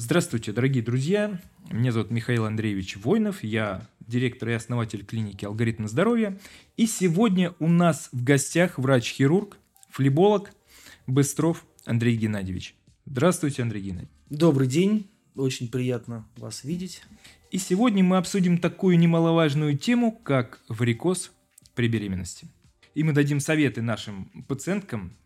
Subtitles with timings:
[0.00, 1.40] Здравствуйте, дорогие друзья.
[1.72, 3.42] Меня зовут Михаил Андреевич Войнов.
[3.42, 6.38] Я директор и основатель клиники «Алгоритм здоровья».
[6.76, 9.58] И сегодня у нас в гостях врач-хирург,
[9.90, 10.52] флеболог
[11.08, 12.76] Быстров Андрей Геннадьевич.
[13.06, 14.10] Здравствуйте, Андрей Геннадьевич.
[14.30, 15.10] Добрый день.
[15.34, 17.02] Очень приятно вас видеть.
[17.50, 21.32] И сегодня мы обсудим такую немаловажную тему, как варикоз
[21.74, 22.46] при беременности.
[22.94, 25.16] И мы дадим советы нашим пациенткам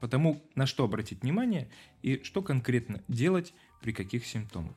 [0.00, 1.68] по тому, на что обратить внимание
[2.02, 4.72] и что конкретно делать при каких симптомах.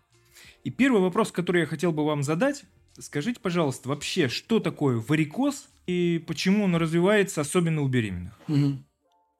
[0.63, 2.63] И первый вопрос, который я хотел бы вам задать,
[2.97, 8.33] скажите, пожалуйста, вообще, что такое варикоз и почему он развивается особенно у беременных?
[8.47, 8.77] Угу.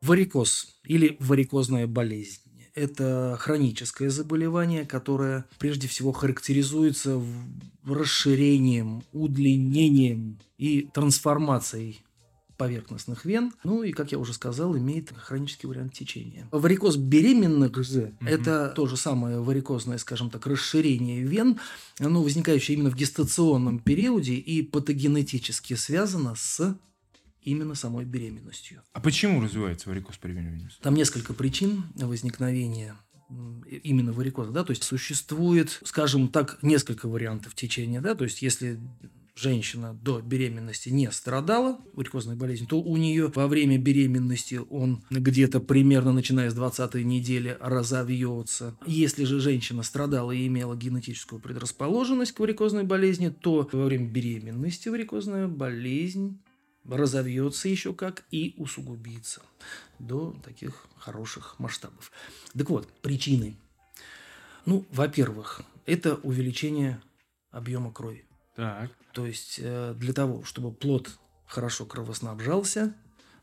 [0.02, 2.42] Варикоз или варикозная болезнь–
[2.74, 7.22] это хроническое заболевание, которое прежде всего характеризуется
[7.86, 12.02] расширением, удлинением и трансформацией
[12.62, 13.54] поверхностных вен.
[13.64, 16.48] Ну и, как я уже сказал, имеет хронический вариант течения.
[16.52, 18.30] Варикоз беременных же угу.
[18.30, 21.60] это то же самое варикозное, скажем так, расширение вен,
[21.98, 26.78] оно возникающее именно в гестационном периоде и патогенетически связано с
[27.42, 28.84] именно самой беременностью.
[28.94, 30.80] А почему развивается варикоз при беременности?
[30.84, 32.96] Там несколько причин возникновения
[33.82, 38.80] именно варикоза, да, то есть существует, скажем так, несколько вариантов течения, да, то есть если
[39.42, 45.60] женщина до беременности не страдала варикозной болезнью, то у нее во время беременности он где-то
[45.60, 48.78] примерно начиная с 20 недели разовьется.
[48.86, 54.90] Если же женщина страдала и имела генетическую предрасположенность к варикозной болезни, то во время беременности
[54.90, 56.40] варикозная болезнь
[56.86, 59.42] разовьется еще как и усугубится
[60.00, 62.12] до таких хороших масштабов.
[62.54, 63.56] Так вот, причины.
[64.66, 67.02] Ну, во-первых, это увеличение
[67.52, 68.26] объема крови.
[68.56, 68.90] Так.
[69.14, 71.10] То есть э, для того, чтобы плод
[71.46, 72.94] хорошо кровоснабжался,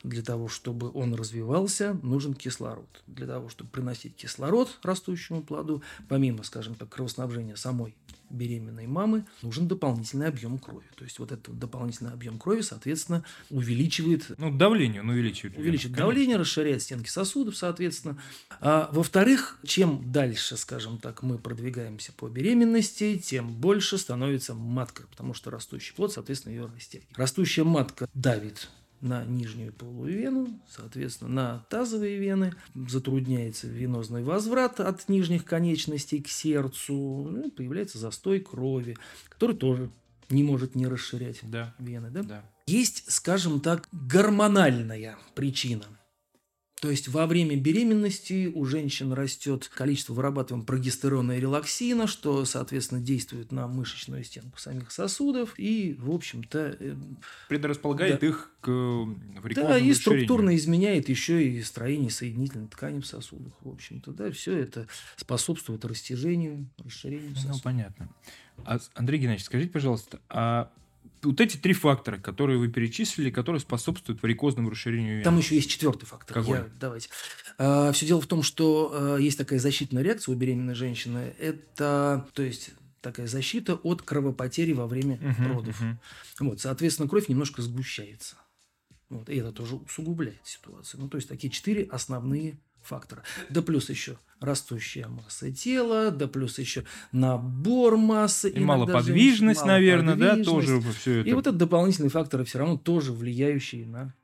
[0.03, 3.03] для того, чтобы он развивался, нужен кислород.
[3.07, 7.95] Для того, чтобы приносить кислород растущему плоду, помимо, скажем так, кровоснабжения самой
[8.31, 10.85] беременной мамы, нужен дополнительный объем крови.
[10.97, 14.39] То есть вот этот дополнительный объем крови, соответственно, увеличивает...
[14.39, 15.57] Ну, давление он увеличивает.
[15.57, 16.07] Увеличивает конечно.
[16.07, 18.21] давление, расширяет стенки сосудов, соответственно.
[18.61, 25.35] А, во-вторых, чем дальше, скажем так, мы продвигаемся по беременности, тем больше становится матка, потому
[25.35, 27.17] что растущий плод, соответственно, ее растягивает.
[27.17, 28.69] Растущая матка давит
[29.01, 36.29] на нижнюю полую вену, соответственно, на тазовые вены, затрудняется венозный возврат от нижних конечностей к
[36.29, 38.97] сердцу, ну, появляется застой крови,
[39.29, 39.91] который тоже
[40.31, 41.75] не может не расширять да.
[41.79, 42.11] вены.
[42.11, 42.23] Да?
[42.23, 42.45] Да.
[42.67, 45.85] Есть, скажем так, гормональная причина–
[46.81, 53.01] то есть во время беременности у женщин растет количество вырабатываемого прогестерона и релаксина, что, соответственно,
[53.01, 56.77] действует на мышечную стенку самих сосудов и, в общем-то...
[56.79, 56.95] Э,
[57.49, 59.07] Предрасполагает да, их к
[59.55, 64.13] Да, и структурно изменяет еще и строение соединительной ткани в сосудах, в общем-то.
[64.13, 67.57] Да, все это способствует растяжению, расширению ну, сосудов.
[67.57, 68.09] Ну, понятно.
[68.65, 70.71] А, Андрей Геннадьевич, скажите, пожалуйста, а
[71.23, 75.25] вот эти три фактора, которые вы перечислили, которые способствуют варикозному расширению вен.
[75.25, 76.35] Там еще есть четвертый фактор.
[76.35, 76.59] Какой?
[76.59, 77.09] Я, давайте.
[77.59, 81.35] А, все дело в том, что а, есть такая защитная реакция у беременной женщины.
[81.39, 82.71] Это, то есть
[83.01, 85.81] такая защита от кровопотери во время uh-huh, родов.
[85.81, 85.97] Uh-huh.
[86.41, 88.37] Вот, соответственно, кровь немножко сгущается.
[89.09, 91.01] Вот, и это тоже усугубляет ситуацию.
[91.01, 92.59] Ну, то есть такие четыре основные
[92.89, 93.23] фактора.
[93.49, 98.51] Да плюс еще растущая масса тела, да плюс еще набор массы.
[98.51, 101.29] И малоподвижность, женщин, наверное, да, тоже все это.
[101.29, 104.15] И вот это дополнительные факторы все равно тоже влияющие на...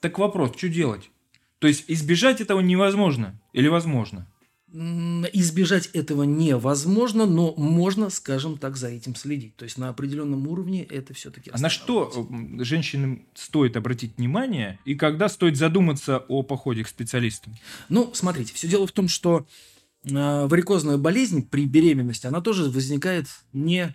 [0.00, 1.10] Так вопрос, что делать?
[1.58, 4.26] То есть избежать этого невозможно или возможно?
[4.72, 9.56] Избежать этого невозможно, но можно, скажем так, за этим следить.
[9.56, 11.50] То есть на определенном уровне это все-таки.
[11.52, 12.28] А на что
[12.58, 17.54] женщинам стоит обратить внимание и когда стоит задуматься о походе к специалистам?
[17.88, 19.46] Ну, смотрите, все дело в том, что
[20.04, 23.94] э, варикозная болезнь при беременности, она тоже возникает не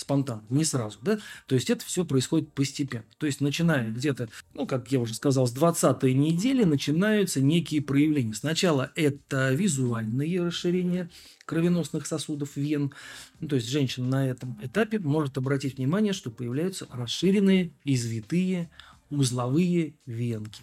[0.00, 4.66] спонтанно, не сразу, да, то есть это все происходит постепенно, то есть начиная где-то, ну,
[4.66, 8.34] как я уже сказал, с 20 недели начинаются некие проявления.
[8.34, 11.10] Сначала это визуальные расширения
[11.44, 12.92] кровеносных сосудов вен,
[13.40, 18.70] ну, то есть женщина на этом этапе может обратить внимание, что появляются расширенные, извитые,
[19.10, 20.62] узловые венки.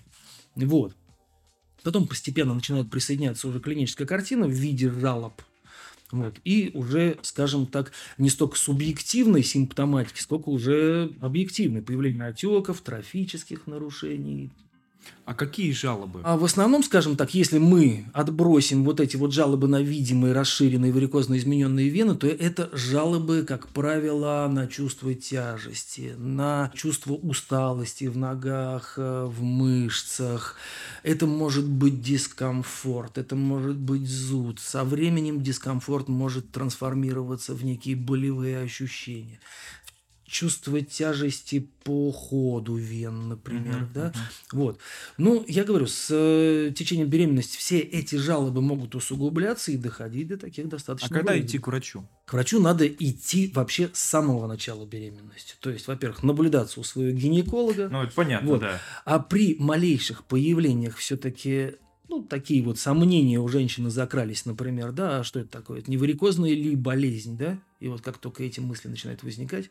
[0.55, 0.95] Вот.
[1.83, 5.41] Потом постепенно начинает присоединяться уже клиническая картина в виде жалоб
[6.11, 6.39] вот.
[6.45, 11.81] И уже, скажем так, не столько субъективной симптоматики, сколько уже объективной.
[11.81, 14.51] Появление отеков, трофических нарушений.
[15.27, 16.21] А какие жалобы?
[16.23, 20.93] А в основном, скажем так, если мы отбросим вот эти вот жалобы на видимые, расширенные,
[20.93, 28.15] варикозно измененные вены, то это жалобы, как правило, на чувство тяжести, на чувство усталости в
[28.15, 30.55] ногах, э, в мышцах.
[31.03, 34.61] Это может быть дискомфорт, это может быть зуд.
[34.61, 39.41] Со временем дискомфорт может трансформироваться в некие болевые ощущения
[40.27, 44.13] чувство тяжести по ходу вен, например, uh-huh, да,
[44.51, 44.79] вот.
[45.17, 50.37] Ну, я говорю, с э, течением беременности все эти жалобы могут усугубляться и доходить до
[50.37, 51.07] таких достаточно.
[51.07, 51.47] А когда болезней.
[51.47, 52.05] идти к врачу?
[52.25, 55.55] К врачу надо идти вообще с самого начала беременности.
[55.61, 57.87] То есть, во-первых, наблюдаться у своего гинеколога.
[57.87, 58.59] Ну, это понятно, вот.
[58.59, 58.81] да.
[59.05, 61.75] А при малейших появлениях все-таки
[62.09, 65.79] ну, такие вот сомнения у женщины закрались, например, да, а что это такое?
[65.79, 67.59] Это не варикозная ли болезнь, да?
[67.79, 69.69] И вот как только эти мысли начинают возникать,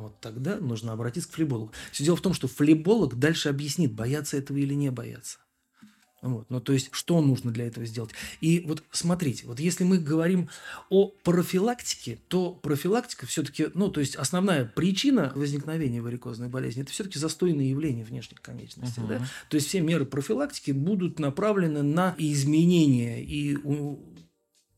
[0.00, 1.72] вот тогда нужно обратиться к флебологу.
[1.92, 5.38] Все дело в том, что флеболог дальше объяснит, бояться этого или не бояться.
[6.22, 6.50] Вот.
[6.50, 8.10] Ну, то есть, что нужно для этого сделать?
[8.40, 10.50] И вот смотрите, вот если мы говорим
[10.90, 17.18] о профилактике, то профилактика все-таки, ну, то есть, основная причина возникновения варикозной болезни– это все-таки
[17.18, 19.00] застойные явления внешних конечностей.
[19.00, 19.20] Uh-huh.
[19.20, 19.26] Да?
[19.48, 23.56] То есть, все меры профилактики будут направлены на изменение и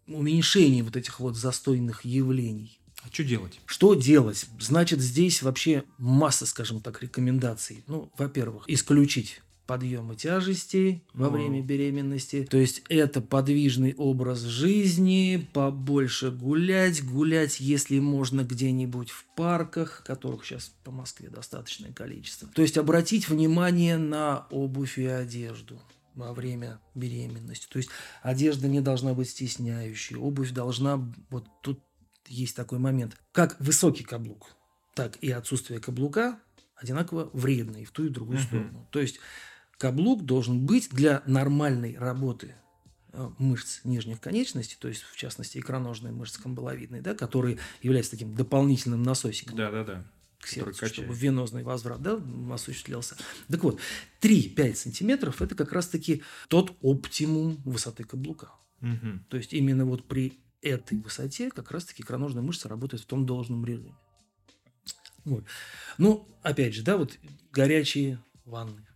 [0.06, 2.78] уменьшение вот этих вот застойных явлений.
[3.02, 3.60] А что делать?
[3.66, 4.46] Что делать?
[4.60, 7.82] Значит, здесь вообще масса, скажем так, рекомендаций.
[7.86, 12.46] Ну, во-первых, исключить подъемы тяжестей во время беременности.
[12.50, 20.44] То есть это подвижный образ жизни, побольше гулять, гулять, если можно, где-нибудь в парках, которых
[20.44, 22.48] сейчас по Москве достаточное количество.
[22.48, 25.80] То есть обратить внимание на обувь и одежду
[26.14, 27.66] во время беременности.
[27.70, 27.88] То есть
[28.22, 30.96] одежда не должна быть стесняющей, обувь должна,
[31.30, 31.80] вот тут
[32.28, 34.56] есть такой момент, как высокий каблук,
[34.94, 36.38] так и отсутствие каблука
[36.76, 38.46] одинаково вредно и в ту и в другую uh-huh.
[38.46, 38.88] сторону.
[38.90, 39.20] То есть
[39.78, 42.54] каблук должен быть для нормальной работы
[43.12, 48.34] э, мышц нижних конечностей, то есть, в частности, икроножные мышцы камбаловидные, да, которые являются таким
[48.34, 49.56] дополнительным насосиком.
[49.56, 50.06] Да, да, да.
[50.38, 52.20] К сердцу, чтобы венозный возврат да,
[52.52, 53.16] осуществлялся.
[53.48, 53.78] Так вот,
[54.20, 58.50] 3-5 сантиметров– это как раз-таки тот оптимум высоты каблука.
[58.80, 59.20] Угу.
[59.28, 63.64] То есть, именно вот при этой высоте как раз-таки икроножная мышца работает в том должном
[63.64, 63.94] режиме.
[65.24, 65.44] Вот.
[65.98, 67.18] Ну, опять же, да, вот
[67.52, 68.86] горячие ванны.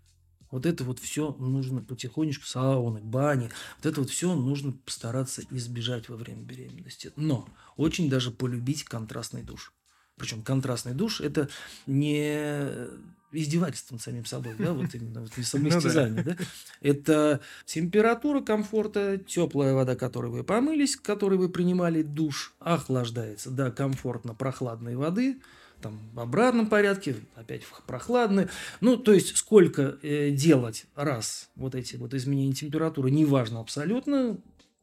[0.50, 6.08] Вот это вот все нужно потихонечку, сауны, бани, вот это вот все нужно постараться избежать
[6.08, 7.12] во время беременности.
[7.16, 9.72] Но очень даже полюбить контрастный душ.
[10.16, 11.48] Причем контрастный душ– это
[11.86, 12.88] не
[13.36, 16.36] издевательством самим собой, да, вот именно вот самоистязание, ну, да.
[16.80, 24.34] Это температура комфорта, теплая вода, которой вы помылись, которой вы принимали душ, охлаждается до комфортно
[24.34, 25.40] прохладной воды,
[25.80, 28.48] там в обратном порядке, опять в прохладной.
[28.80, 34.38] Ну, то есть, сколько э, делать раз вот эти вот изменения температуры, неважно абсолютно,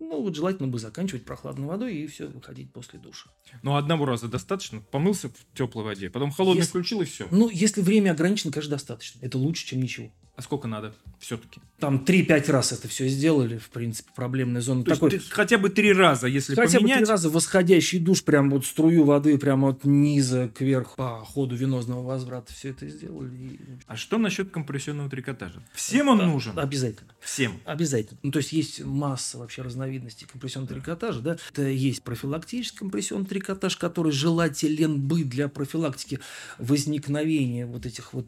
[0.10, 3.30] ну, вот желательно бы заканчивать прохладной водой и все, выходить после душа.
[3.62, 4.82] Ну, одного раза достаточно?
[4.82, 7.28] Помылся в теплой воде, потом холодный если, включил и все?
[7.32, 9.20] Ну, если время ограничено, конечно, достаточно.
[9.22, 10.12] Это лучше, чем ничего.
[10.36, 11.62] А сколько надо все-таки?
[11.78, 14.84] Там 3-5 раз это все сделали, в принципе, проблемная зона.
[14.84, 15.12] То Такой...
[15.12, 17.02] есть хотя бы три раза, если хотя поменять...
[17.02, 21.56] бы три раза восходящий душ, прям вот струю воды прямо от низа кверху по ходу
[21.56, 23.36] венозного возврата все это сделали.
[23.36, 23.60] И...
[23.86, 25.62] А что насчет компрессионного трикотажа?
[25.72, 26.58] Всем он да, нужен?
[26.58, 27.12] Обязательно.
[27.20, 27.60] Всем?
[27.66, 28.20] Обязательно.
[28.24, 31.38] Ну, то есть есть масса вообще разновидностей компрессионного трикотажа, да.
[31.52, 36.20] Это есть профилактический компрессионный трикотаж, который желателен бы для профилактики
[36.58, 38.26] возникновения вот этих вот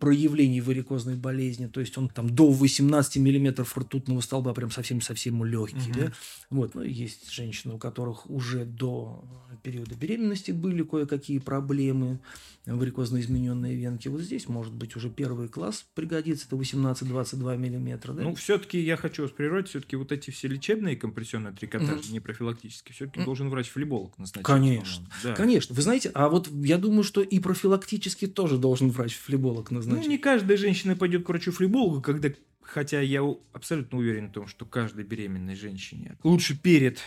[0.00, 5.90] проявлений варикозной болезни, то есть он там до 18 миллиметров ртутного столба прям совсем-совсем легкий,
[5.90, 6.00] угу.
[6.00, 6.12] да?
[6.50, 9.24] Вот, ну, есть женщины, у которых уже до
[9.62, 12.20] периода беременности были кое-какие проблемы,
[12.66, 14.08] варикозно измененные венки.
[14.08, 18.22] Вот здесь, может быть, уже первый класс пригодится, это 18-22 миллиметра, да?
[18.22, 22.12] Ну, все-таки я хочу вас прервать, все-таки вот эти все лечебные компрессионные трикотажи, угу.
[22.12, 23.26] не профилактические, все-таки угу.
[23.26, 24.46] должен врач-флеболог назначить.
[24.46, 25.34] Конечно, да.
[25.34, 25.74] конечно.
[25.74, 29.31] Вы знаете, а вот я думаю, что и профилактически тоже должен врач-флеболог
[29.70, 30.04] назначить.
[30.04, 32.30] Ну, не каждая женщина пойдет к врачу-флебологу, когда
[32.62, 33.22] Хотя я
[33.52, 37.00] абсолютно уверен в том, что каждой беременной женщине лучше перед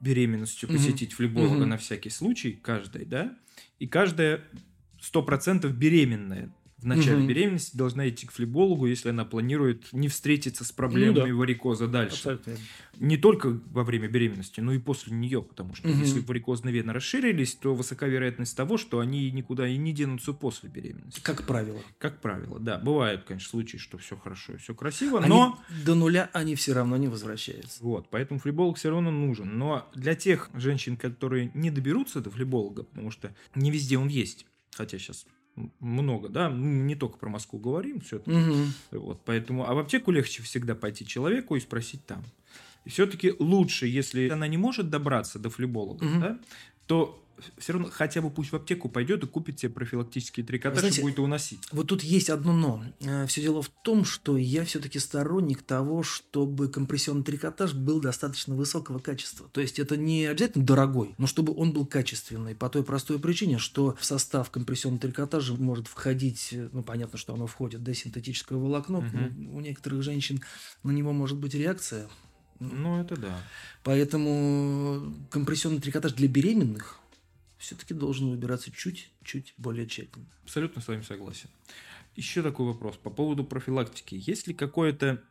[0.00, 1.16] беременностью посетить угу.
[1.16, 1.66] флеболога угу.
[1.66, 3.36] на всякий случай, каждой, да,
[3.80, 4.44] и каждая
[5.00, 7.26] сто процентов беременная в начале угу.
[7.26, 11.34] беременности должна идти к флебологу, если она планирует не встретиться с проблемами ну, да.
[11.34, 12.14] варикоза дальше.
[12.14, 12.56] Абсолютно.
[13.00, 15.98] Не только во время беременности, но и после нее, потому что угу.
[15.98, 20.68] если варикозные вены расширились, то высока вероятность того, что они никуда и не денутся после
[20.68, 21.20] беременности.
[21.20, 21.80] Как правило.
[21.98, 22.78] Как правило, да.
[22.78, 25.58] Бывают, конечно, случаи, что все хорошо и все красиво, они но...
[25.84, 27.82] До нуля они все равно не возвращаются.
[27.82, 29.58] Вот, поэтому флеболог все равно нужен.
[29.58, 34.46] Но для тех женщин, которые не доберутся до флеболога, потому что не везде он есть,
[34.72, 35.26] хотя сейчас
[35.80, 38.30] много, да, мы не только про Москву говорим, все-таки.
[38.36, 38.72] Мгм.
[38.92, 42.22] Вот, поэтому, а в аптеку легче всегда пойти человеку и спросить там.
[42.84, 46.20] И все-таки лучше, если она не может добраться до флеболога, Мгм.
[46.20, 46.38] да,
[46.86, 47.22] то
[47.58, 51.02] все равно хотя бы пусть в аптеку пойдет и купит себе профилактический трикотаж Знаете, и
[51.02, 51.60] будет его носить.
[51.72, 52.84] Вот тут есть одно но.
[53.26, 58.98] Все дело в том, что я все-таки сторонник того, чтобы компрессионный трикотаж был достаточно высокого
[58.98, 59.48] качества.
[59.52, 62.54] То есть это не обязательно дорогой, но чтобы он был качественный.
[62.54, 67.34] По той простой причине, что в состав компрессионного трикотажа может входить, э, ну понятно, что
[67.34, 69.04] оно входит, да, синтетическое волокно.
[69.12, 70.42] Ну, У некоторых женщин
[70.82, 72.08] на него может быть реакция.
[72.60, 73.40] Ну, это да.
[73.84, 76.98] Поэтому компрессионный трикотаж для беременных
[77.58, 80.26] все-таки должен выбираться чуть-чуть более тщательно.
[80.44, 81.48] Абсолютно с вами согласен.
[82.16, 84.14] Еще такой вопрос по поводу профилактики.
[84.26, 85.22] Есть ли какое-то...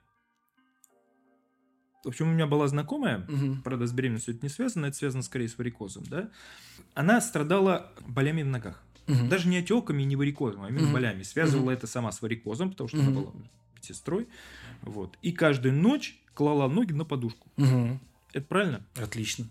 [2.03, 3.61] В общем, у меня была знакомая, Мгм.
[3.63, 6.29] правда, с беременностью это не связано, это связано скорее с варикозом, да?
[6.93, 8.81] Она страдала болями в ногах.
[9.07, 9.27] Мгм.
[9.29, 10.93] Даже не отеками, не варикозом, а именно Мгм.
[10.93, 11.23] болями.
[11.23, 13.21] Связывала это сама с варикозом, потому что она Мгм.
[13.21, 13.33] была
[13.75, 14.27] медсестрой.
[14.83, 15.17] Вот.
[15.21, 17.49] И каждую ночь клала ноги на подушку.
[17.57, 17.99] Мгм.
[18.33, 18.85] Это правильно?
[18.95, 19.49] Отлично.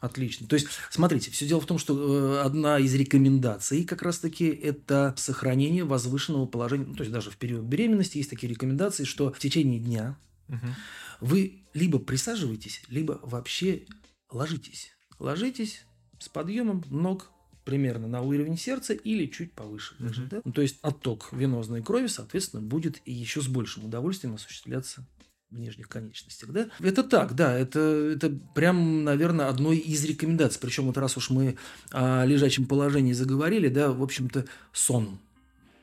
[0.00, 0.46] Отлично.
[0.46, 5.14] То есть, смотрите, все дело в том, что э, одна из рекомендаций как раз-таки это
[5.16, 6.84] сохранение возвышенного положения.
[6.86, 10.74] Ну, то есть, даже в период беременности есть такие рекомендации, что в течение дня Мгм.
[11.20, 13.86] вы либо присаживаетесь, либо вообще
[14.30, 14.90] ложитесь.
[15.18, 15.84] Ложитесь
[16.18, 17.30] с подъемом ног
[17.64, 19.94] примерно на уровень сердца или чуть повыше.
[19.98, 20.42] даже, да?
[20.44, 25.06] Ну, то есть отток венозной крови, соответственно, будет еще с большим удовольствием осуществляться
[25.54, 26.50] в нижних конечностях.
[26.50, 26.68] Да?
[26.80, 30.60] Это так, да, это, это прям, наверное, одной из рекомендаций.
[30.60, 31.56] Причем вот раз уж мы
[31.92, 35.18] о лежачем положении заговорили, да, в общем-то, сон.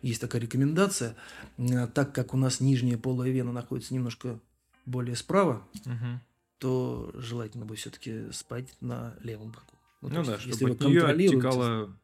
[0.02, 1.16] Есть такая рекомендация,
[1.58, 4.40] М, так как у нас нижняя полая вена находится немножко
[4.86, 6.22] более справа, Мгм.
[6.58, 9.78] то желательно бы все-таки спать на левом боку.
[10.02, 11.98] Ну, то да, есть, если чтобы вы от нее контролируете- оттекало...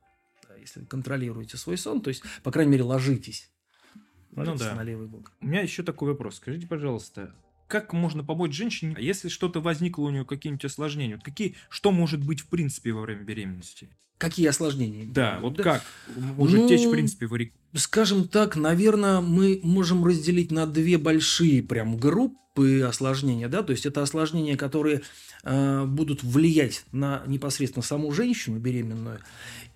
[0.47, 3.50] да, если вы контролируете свой сон, то есть, по крайней мере, ложитесь.
[4.31, 4.75] Ну Ложитесь да.
[4.75, 5.31] на левый бок.
[5.41, 6.36] У меня еще такой вопрос.
[6.36, 7.33] Скажите, пожалуйста,
[7.67, 11.17] как можно помочь женщине, а если что-то возникло у нее, какие-нибудь осложнения?
[11.17, 13.89] Какие, что может быть в принципе во время беременности?
[14.17, 15.05] Какие осложнения?
[15.05, 15.83] Да, вот как
[16.15, 17.53] может Ну, течь в принципе варик?
[17.75, 23.86] Скажем так, наверное, мы можем разделить на две большие прям группы осложнения, да, то есть
[23.86, 25.01] это осложнения, которые
[25.43, 29.19] э, будут влиять на непосредственно саму женщину беременную,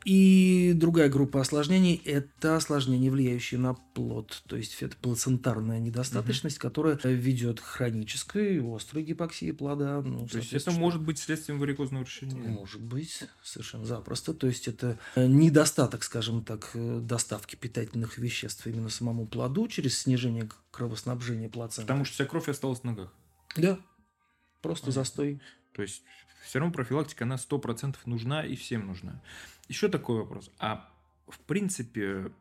[0.03, 6.99] и другая группа осложнений– это осложнения, влияющие на плод, то есть это плацентарная недостаточность, которая
[7.03, 10.01] ведет к хронической острой гипоксии плода.
[10.01, 12.49] Ну, То есть это может быть следствием варикозного расширения?
[12.49, 14.33] может быть, совершенно запросто.
[14.33, 19.97] То есть это э, недостаток, скажем так, э, доставки питательных веществ именно самому плоду через
[19.97, 21.87] снижение кровоснабжения плаценты.
[21.87, 23.13] Потому что вся кровь осталась в ногах.
[23.55, 23.79] Да,
[24.61, 25.01] просто Понятно.
[25.01, 25.41] застой.
[25.73, 26.03] То есть
[26.45, 29.21] все равно профилактика, она 100% нужна и всем нужна.
[29.67, 30.51] Еще такой вопрос.
[30.59, 30.89] А
[31.27, 32.31] в принципе,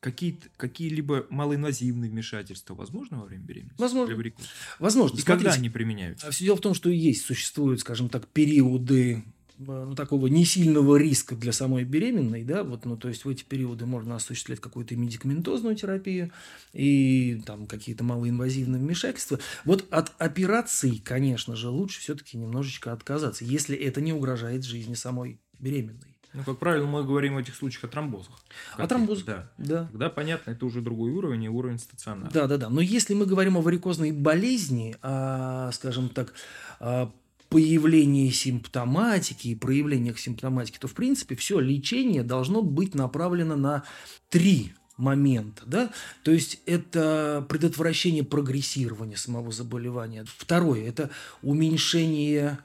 [0.00, 3.80] какие-то, какие-либо малоинвазивные вмешательства возможны во время беременности?
[3.80, 4.32] Возможно.
[4.78, 6.30] Возможно, И когда смотрите, они применяются?
[6.30, 9.24] Все дело в том, что есть, существуют, скажем так, периоды
[9.58, 13.44] ну, такого не сильного риска для самой беременной, да, вот, ну, то есть в эти
[13.44, 16.30] периоды можно осуществлять какую-то медикаментозную терапию
[16.72, 19.38] и там какие-то малоинвазивные вмешательства.
[19.64, 25.40] Вот от операций, конечно же, лучше все-таки немножечко отказаться, если это не угрожает жизни самой
[25.58, 26.14] беременной.
[26.34, 28.34] Ну, как правило, мы говорим в этих случаях о тромбозах.
[28.76, 29.24] О тромбозах.
[29.24, 29.50] Да.
[29.56, 29.88] Да.
[29.92, 32.28] Тогда, понятно, это уже другой уровень, и уровень стационара.
[32.32, 32.68] Да, да, да.
[32.68, 36.34] Но если мы говорим о варикозной болезни, о, скажем так,
[36.80, 37.12] о
[37.54, 43.84] появлении симптоматики и проявлениях симптоматики, то, в принципе, все лечение должно быть направлено на
[44.28, 45.90] три момента, да,
[46.24, 50.24] то есть это предотвращение прогрессирования самого заболевания.
[50.36, 51.10] Второе– это
[51.42, 52.58] уменьшение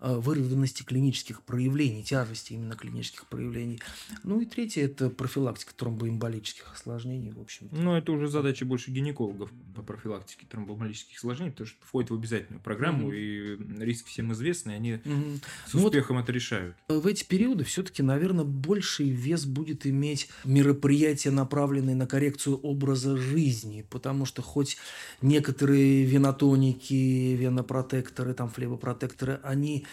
[0.00, 3.80] выраженности клинических проявлений, тяжести именно клинических проявлений.
[4.22, 9.50] Ну и третье– это профилактика тромбоэмболических осложнений, в общем Ну, это уже задача больше гинекологов
[9.74, 13.14] по профилактике тромбомолических осложнений, потому что входит в обязательную программу, Мгм.
[13.14, 15.40] и риски всем известны, они Мгм.
[15.66, 16.76] с Ну вот успехом это решают.
[16.88, 23.84] В эти периоды все-таки, наверное, больший вес будет иметь мероприятия, направленные на коррекцию образа жизни,
[23.90, 24.76] потому что хоть
[25.22, 29.86] некоторые венотоники, венопротекторы, там флебопротекторы, они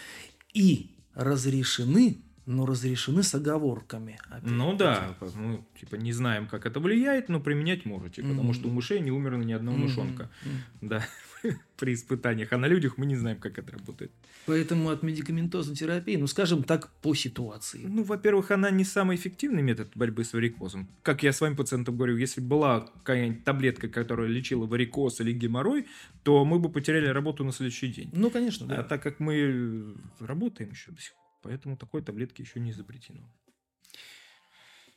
[0.54, 4.18] и разрешены, но разрешены с оговорками.
[4.28, 4.54] опять-таки.
[4.54, 8.54] Ну да, мы типа не знаем, как это влияет, но применять можете, потому Мгм.
[8.54, 9.86] что у мышей не умерло ни одного Мгм.
[9.86, 10.30] мышонка.
[10.44, 10.62] Мгм.
[10.82, 11.06] Да,
[11.76, 12.52] при испытаниях.
[12.52, 14.10] А на людях мы не знаем, как это работает.
[14.46, 17.82] Поэтому от медикаментозной терапии, ну, скажем так, по ситуации.
[17.84, 20.88] Ну, во-первых, она не самый эффективный метод борьбы с варикозом.
[21.02, 25.86] Как я своим пациентам говорю, если бы была какая-нибудь таблетка, которая лечила варикоз или геморрой,
[26.22, 28.10] то мы бы потеряли работу на следующий день.
[28.12, 28.80] Ну, конечно, да.
[28.80, 33.30] А так как мы работаем еще до сих пор, поэтому такой таблетки еще не изобретено.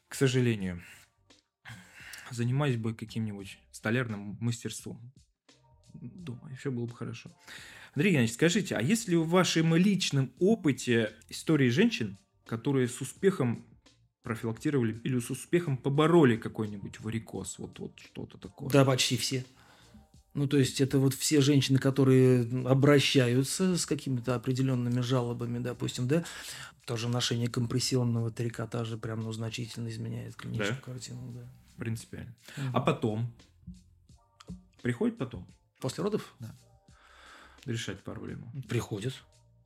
[0.07, 0.81] К сожалению.
[2.31, 5.11] занимаюсь бы каким-нибудь столярным мастерством.
[5.93, 7.29] Думаю, все было бы хорошо.
[7.93, 13.65] Андрей Геннадьевич, скажите, а есть ли в вашем личном опыте истории женщин, которые с успехом
[14.23, 17.59] профилактировали или с успехом побороли какой-нибудь варикоз?
[17.59, 18.69] Вот, вот что-то такое.
[18.69, 19.45] Да, почти все.
[20.33, 26.23] Ну, то есть это вот все женщины, которые обращаются с какими-то определенными жалобами, допустим, да,
[26.85, 30.81] тоже ношение компрессионного трикотажа прям, ну, значительно изменяет клиническую да?
[30.81, 31.41] картину, да.
[31.77, 32.33] Принципиально.
[32.55, 32.67] Угу.
[32.73, 33.33] А потом?
[34.81, 35.45] Приходит потом?
[35.81, 36.33] После родов?
[36.39, 36.55] Да.
[37.65, 38.51] Решать проблему.
[38.69, 39.13] Приходит.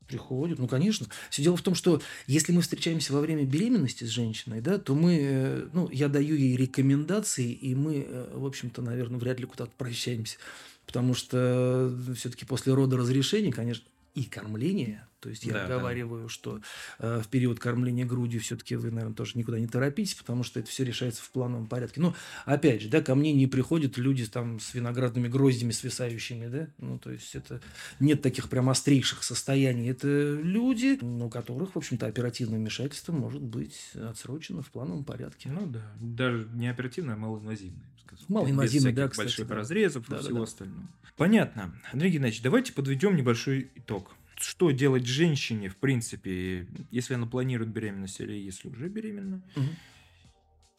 [0.08, 1.08] Приходит, ну, конечно.
[1.30, 4.94] Все дело в том, что если мы встречаемся во время беременности с женщиной, да, то
[4.94, 9.46] мы, э, ну, я даю ей рекомендации, и мы, э, в общем-то, наверное, вряд ли
[9.46, 10.38] куда-то прощаемся.
[10.86, 15.08] Потому что э, все-таки после рода разрешения, конечно, и кормление.
[15.20, 16.30] То есть я да, оговариваю, да.
[16.30, 16.62] что
[17.00, 20.70] э, в период кормления грудью все-таки вы, наверное, тоже никуда не торопитесь, потому что это
[20.70, 22.00] все решается в плановом порядке.
[22.00, 26.68] Но опять же, да, ко мне не приходят люди там с виноградными гроздями свисающими, да,
[26.78, 27.60] ну то есть это
[28.00, 29.90] нет таких прям острейших состояний.
[29.90, 35.50] Это люди, у которых, в общем-то, оперативное вмешательство может быть отсрочено в плановом порядке.
[35.50, 37.95] Ну да, даже не оперативное, а малоинвазивное.
[38.28, 39.26] Малоинвазивное, да, кстати.
[39.26, 39.56] больших да.
[39.56, 40.44] разрезов да, и да, всего да.
[40.44, 40.88] остального.
[41.18, 41.82] Понятно.
[41.92, 48.20] Андрей Геннадьевич, давайте подведем небольшой итог что делать женщине, в принципе, если она планирует беременность
[48.20, 49.42] или если уже беременна.
[49.56, 49.66] Угу.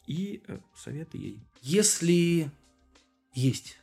[0.07, 1.43] И э, советы ей.
[1.61, 2.51] Если
[3.33, 3.79] есть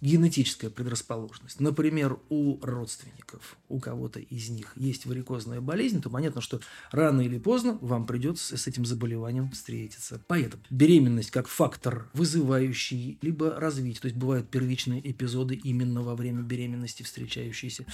[0.00, 6.60] генетическая предрасположенность, например, у родственников, у кого-то из них есть варикозная болезнь, то понятно, что
[6.90, 10.22] рано или поздно вам придется с этим заболеванием встретиться.
[10.28, 16.42] Поэтому беременность как фактор, вызывающий либо развитие, то есть бывают первичные эпизоды именно во время
[16.42, 17.84] беременности встречающиеся.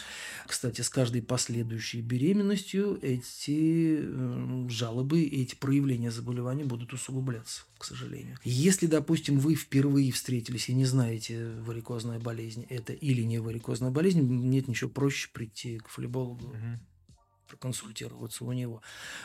[0.47, 8.39] Кстати, с каждой последующей беременностью эти э, жалобы, эти проявления заболевания будут усугубляться к сожалению.
[8.45, 14.23] Если, допустим, вы впервые встретились и не знаете, варикозная болезнь это или не варикозная болезнь,
[14.23, 16.49] нет ничего проще прийти к флебологу.
[16.49, 16.81] Угу
[17.55, 18.83] проконсультироваться у него.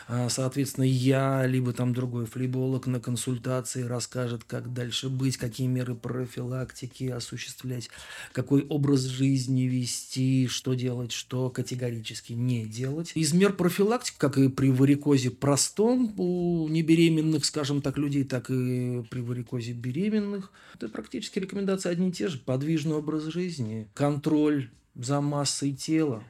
[0.08, 5.96] А, соответственно, я, либо там другой флеболог на консультации расскажет, как дальше быть, какие меры
[5.96, 7.90] профилактики осуществлять,
[8.32, 13.12] какой образ жизни вести, что делать, что категорически не делать.
[13.16, 19.04] Из мер профилактики, как и при варикозе простом у небеременных, скажем так, людей, так и
[19.10, 22.38] при варикозе беременных, это практически рекомендации одни и те же.
[22.38, 26.24] Подвижный образ жизни, контроль за массой тела,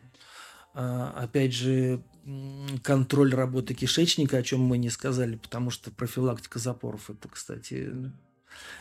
[1.15, 2.02] опять же,
[2.84, 7.92] контроль работы кишечника, о чем мы не сказали, потому что профилактика запоров, это, кстати,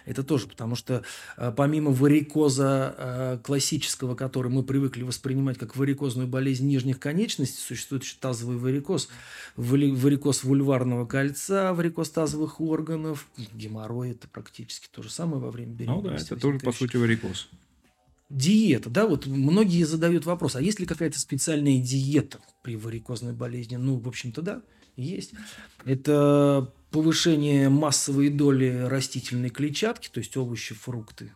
[0.05, 1.05] это тоже, потому что
[1.37, 8.05] а, помимо варикоза а, классического, который мы привыкли воспринимать как варикозную болезнь нижних конечностей, существует
[8.05, 9.09] еще тазовый варикоз,
[9.57, 16.07] варикоз вульварного кольца, варикоз тазовых органов, геморрой– это практически то же самое во время беременности.
[16.07, 17.49] Ну да, это тоже, по сути, варикоз
[18.31, 23.77] диета, да, вот многие задают вопрос, а есть ли какая-то специальная диета при варикозной болезни?
[23.77, 24.63] Ну, в общем-то, да,
[24.97, 25.33] есть.
[25.85, 31.33] Это повышение массовой доли растительной клетчатки, то есть овощи, фрукты.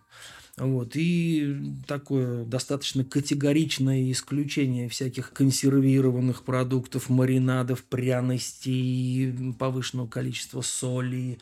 [0.58, 11.38] Вот, и такое достаточно категоричное исключение всяких консервированных продуктов, маринадов, пряностей, повышенного количества соли.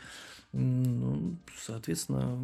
[0.53, 2.39] Ну, соответственно,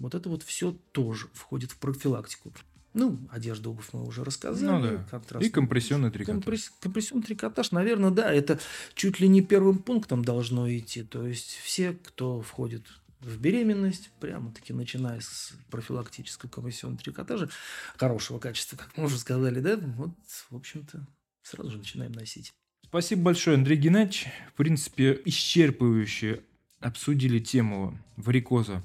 [0.00, 2.52] вот это вот все тоже входит в профилактику.
[2.92, 4.98] Ну, одежда, обувь мы уже рассказали.
[5.12, 5.38] Ну, да.
[5.38, 6.34] И компрессионный трикотаж.
[6.34, 6.72] Компресс...
[6.80, 8.58] Компрессионный трикотаж, наверное, да, это
[8.94, 11.04] чуть ли не первым пунктом должно идти.
[11.04, 12.84] То есть все, кто входит
[13.20, 17.48] в беременность, прямо-таки начиная с профилактического компрессионного трикотажа,
[17.96, 20.10] хорошего качества, как мы уже сказали, да, вот,
[20.50, 21.06] в общем-то,
[21.42, 22.52] сразу же начинаем носить.
[22.82, 24.26] Спасибо большое, Андрей Геннадьевич.
[24.52, 26.42] В принципе, исчерпывающе
[26.80, 28.82] обсудили тему варикоза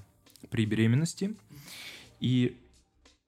[0.56, 1.36] при беременности.
[2.22, 2.56] И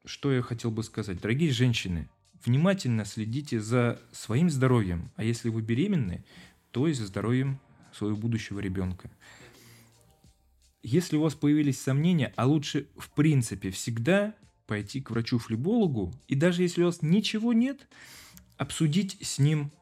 [0.06, 1.20] что я хотел бы сказать?
[1.20, 2.08] Дорогие женщины,
[2.46, 5.12] внимательно следите за своим здоровьем.
[5.18, 6.24] А если вы беременны,
[6.72, 7.60] то и за здоровьем
[7.92, 9.12] своего будущего ребенка.
[10.84, 14.34] Если у вас появились сомнения, а лучше в принципе всегда
[14.66, 17.90] пойти к врачу-флебологу, и даже если у вас ничего нет,
[18.56, 19.74] обсудить с ним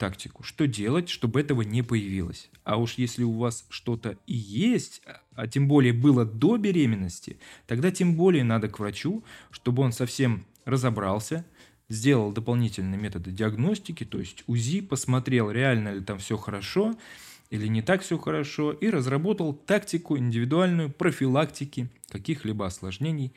[0.00, 2.48] тактику, что делать, чтобы этого не появилось.
[2.64, 5.02] А уж если у вас что-то и есть,
[5.34, 10.46] а тем более было до беременности, тогда тем более надо к врачу, чтобы он совсем
[10.64, 11.44] разобрался,
[11.90, 16.96] сделал дополнительные методы диагностики, то есть УЗИ, посмотрел, реально ли там все хорошо
[17.50, 23.34] или не так все хорошо, и разработал тактику индивидуальную профилактики каких-либо осложнений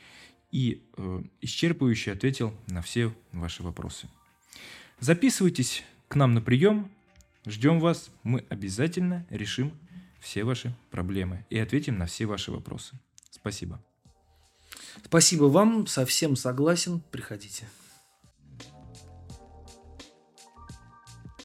[0.50, 4.08] и э, исчерпывающе ответил на все ваши вопросы.
[5.00, 6.90] Записывайтесь к нам на прием.
[7.46, 8.10] Ждем вас.
[8.22, 9.72] Мы обязательно решим
[10.20, 12.98] все ваши проблемы и ответим на все ваши вопросы.
[13.30, 13.82] Спасибо.
[15.04, 17.66] Спасибо вам, совсем согласен, приходите.